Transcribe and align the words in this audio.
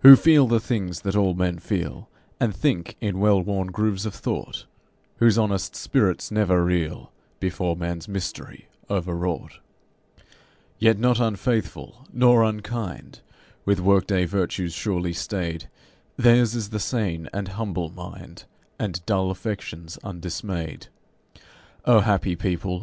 Who 0.00 0.14
feel 0.16 0.46
the 0.46 0.60
things 0.60 1.00
that 1.00 1.16
all 1.16 1.32
men 1.32 1.58
feel, 1.58 2.10
And 2.38 2.54
think 2.54 2.96
in 3.00 3.18
well 3.18 3.40
worn 3.40 3.68
grooves 3.68 4.04
of 4.04 4.14
thought, 4.14 4.66
Whose 5.20 5.38
honest 5.38 5.74
spirits 5.74 6.30
never 6.30 6.62
reel 6.62 7.12
Before 7.40 7.74
man's 7.74 8.06
mystery, 8.06 8.68
overwrought. 8.90 9.60
Yet 10.78 10.98
not 10.98 11.18
unfaithful 11.18 12.06
nor 12.12 12.42
unkind, 12.44 13.20
with 13.64 13.80
work 13.80 14.06
day 14.06 14.26
virtues 14.26 14.74
surely 14.74 15.14
staid, 15.14 15.70
Theirs 16.18 16.54
is 16.54 16.68
the 16.68 16.78
sane 16.78 17.30
and 17.32 17.48
humble 17.48 17.88
mind, 17.88 18.44
And 18.78 19.00
dull 19.06 19.30
affections 19.30 19.98
undismayed. 20.04 20.88
O 21.86 22.00
happy 22.00 22.36
people! 22.36 22.72